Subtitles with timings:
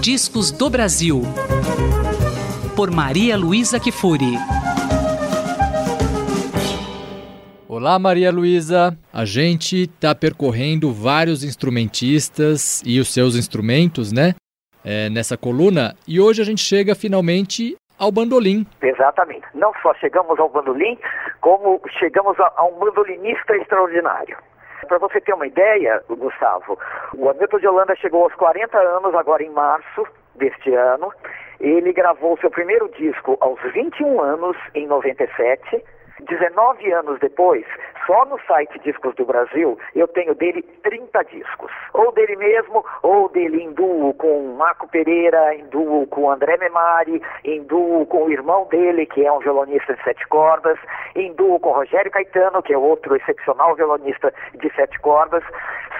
[0.00, 1.20] Discos do Brasil.
[2.74, 4.32] Por Maria Luísa Kifuri.
[7.68, 8.96] Olá, Maria Luísa.
[9.12, 14.34] A gente está percorrendo vários instrumentistas e os seus instrumentos, né?
[14.82, 15.94] É, nessa coluna.
[16.08, 18.66] E hoje a gente chega finalmente ao bandolim.
[18.80, 19.44] Exatamente.
[19.54, 20.98] Não só chegamos ao bandolim,
[21.42, 24.38] como chegamos a, a um bandolinista extraordinário.
[24.90, 26.76] Para você ter uma ideia, Gustavo,
[27.16, 30.04] o Hamilton de Holanda chegou aos 40 anos, agora em março
[30.34, 31.12] deste ano.
[31.60, 35.84] Ele gravou seu primeiro disco aos 21 anos, em 97.
[36.20, 37.64] 19 anos depois,
[38.06, 41.70] só no site Discos do Brasil, eu tenho dele 30 discos.
[41.94, 47.22] Ou dele mesmo, ou dele em duo com Marco Pereira, em duo com André Memari,
[47.44, 50.78] em duo com o irmão dele, que é um violonista de sete cordas,
[51.14, 55.44] em duo com Rogério Caetano, que é outro excepcional violonista de sete cordas.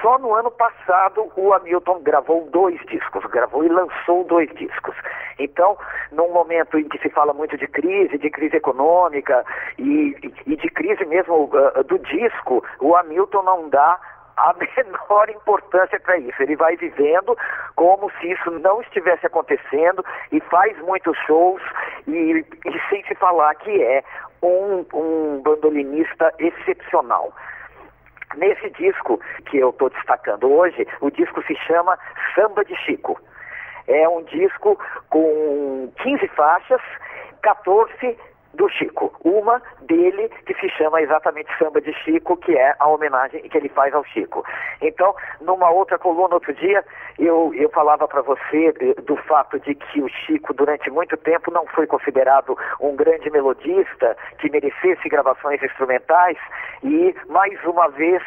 [0.00, 4.94] Só no ano passado o Hamilton gravou dois discos, gravou e lançou dois discos.
[5.38, 5.76] Então,
[6.10, 9.44] num momento em que se fala muito de crise, de crise econômica
[9.78, 10.07] e,
[10.46, 13.98] e de crise mesmo uh, do disco, o Hamilton não dá
[14.38, 16.42] a menor importância para isso.
[16.42, 17.36] Ele vai vivendo
[17.74, 21.62] como se isso não estivesse acontecendo e faz muitos shows
[22.06, 24.02] e, e sem se falar que é
[24.42, 27.32] um, um bandolinista excepcional.
[28.36, 31.98] Nesse disco que eu estou destacando hoje, o disco se chama
[32.34, 33.18] Samba de Chico.
[33.86, 36.80] É um disco com 15 faixas,
[37.42, 38.18] 14
[38.58, 39.14] do Chico.
[39.24, 43.68] Uma dele que se chama exatamente Samba de Chico, que é a homenagem que ele
[43.68, 44.44] faz ao Chico.
[44.82, 46.84] Então, numa outra coluna outro dia,
[47.18, 48.72] eu, eu falava para você
[49.04, 54.16] do fato de que o Chico, durante muito tempo, não foi considerado um grande melodista
[54.38, 56.36] que merecesse gravações instrumentais
[56.82, 58.22] e, mais uma vez,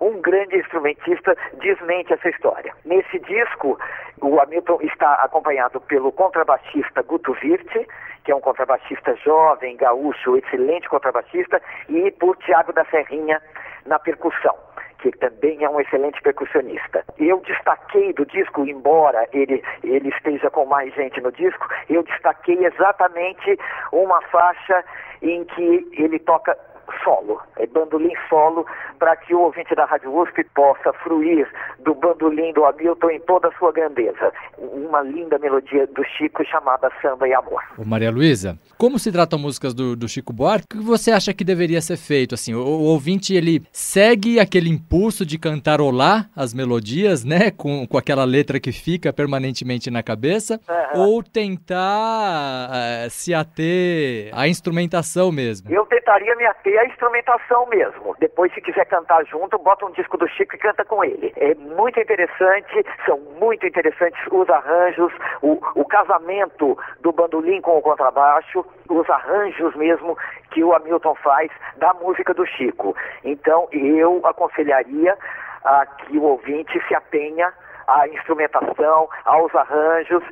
[0.00, 2.72] um grande instrumentista desmente essa história.
[2.84, 3.78] Nesse disco,
[4.20, 7.86] o Hamilton está acompanhado pelo contrabaixista Guto Virte,
[8.24, 13.40] que é um contrabaixista jovem, gaúcho, excelente contrabaixista, e por Tiago da Serrinha
[13.84, 14.54] na percussão
[14.98, 17.04] que também é um excelente percussionista.
[17.18, 22.64] Eu destaquei do disco, embora ele, ele esteja com mais gente no disco, eu destaquei
[22.64, 23.58] exatamente
[23.92, 24.84] uma faixa
[25.22, 26.56] em que ele toca
[27.02, 28.66] solo, é bandolim solo,
[28.98, 31.48] para que o ouvinte da Rádio USP possa fruir
[31.84, 34.32] do bandolim do Hamilton em toda a sua grandeza.
[34.58, 37.62] Uma linda melodia do Chico chamada Samba e Amor.
[37.78, 41.32] Ô Maria Luísa, como se tratam músicas do, do Chico Buarque, o que você acha
[41.32, 42.34] que deveria ser feito?
[42.34, 47.98] Assim, o, o ouvinte, ele segue aquele impulso de cantarolar as melodias, né, com, com
[47.98, 51.00] aquela letra que fica permanentemente na cabeça, uhum.
[51.00, 55.70] ou tentar uh, se ater à instrumentação mesmo?
[55.70, 58.14] Eu tentaria me ater à instrumentação mesmo.
[58.18, 61.32] Depois, se quiser cantar junto, bota um disco do Chico e canta com ele.
[61.36, 67.82] É muito interessante, são muito interessantes os arranjos, o, o casamento do bandolim com o
[67.82, 70.16] contrabaixo, os arranjos mesmo
[70.50, 72.96] que o Hamilton faz da música do Chico.
[73.24, 75.16] Então, eu aconselharia
[75.64, 77.52] a que o ouvinte se atenha
[77.86, 80.22] à instrumentação, aos arranjos,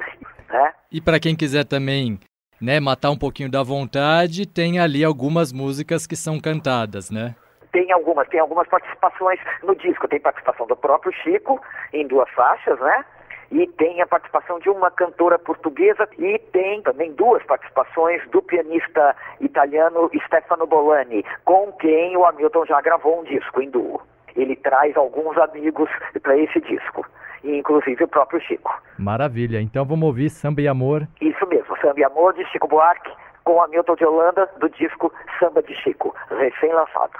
[0.49, 0.73] né?
[0.91, 2.19] E para quem quiser também
[2.65, 7.35] né, matar um pouquinho da vontade, tem ali algumas músicas que são cantadas, né?
[7.71, 10.09] Tem algumas, tem algumas participações no disco.
[10.09, 11.61] Tem participação do próprio Chico
[11.93, 13.05] em duas faixas, né?
[13.51, 19.15] E tem a participação de uma cantora portuguesa e tem também duas participações do pianista
[19.41, 24.01] italiano Stefano Bolani, com quem o Hamilton já gravou um disco em duo.
[24.35, 25.91] Ele traz alguns amigos
[26.23, 27.05] para esse disco
[27.45, 28.73] inclusive o próprio Chico.
[28.99, 31.07] Maravilha, então vamos ouvir Samba e Amor.
[31.21, 33.11] Isso mesmo, Samba e Amor de Chico Buarque
[33.45, 37.13] com Hamilton de Holanda do disco Samba de Chico, recém-lançado.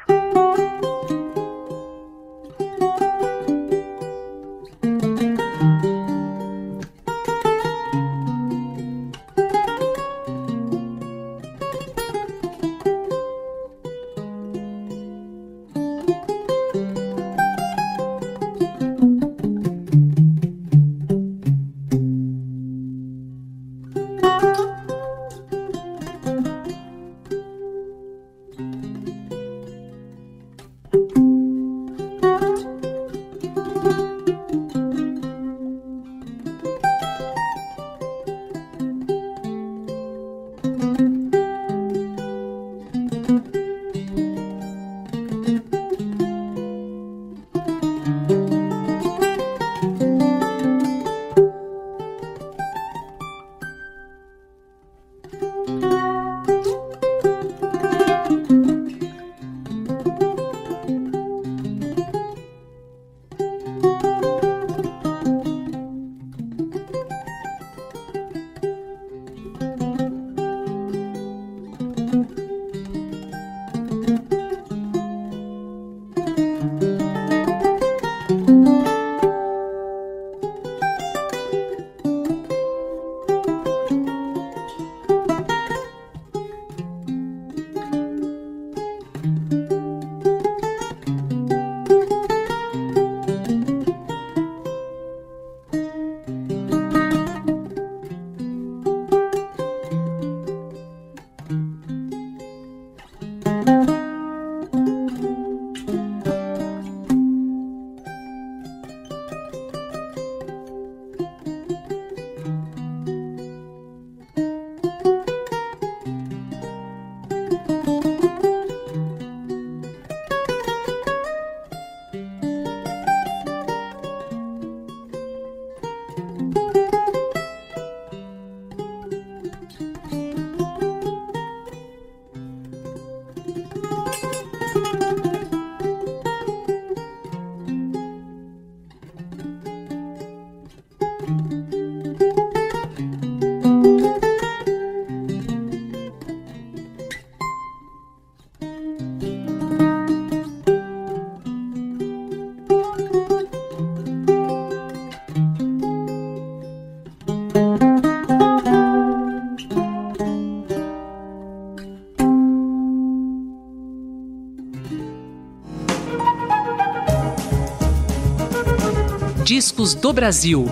[169.45, 170.65] Discos do Brasil.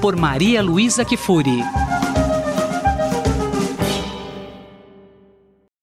[0.00, 1.60] Por Maria Luísa Kifuri.